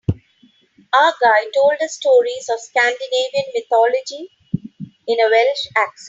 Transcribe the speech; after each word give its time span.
Our 0.99 1.13
guide 1.21 1.53
told 1.53 1.73
us 1.79 1.93
stories 1.93 2.49
of 2.51 2.59
Scandinavian 2.59 3.45
mythology 3.53 4.31
in 5.07 5.19
a 5.19 5.29
Welsh 5.29 5.67
accent. 5.77 5.99